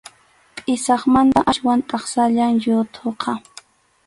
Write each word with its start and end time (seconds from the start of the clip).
Pʼisaqmanta 0.55 1.39
aswan 1.51 1.79
taksallam 1.89 2.53
yuthuqa. 2.65 3.31